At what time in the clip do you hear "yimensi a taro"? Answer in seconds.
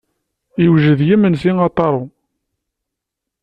1.07-2.03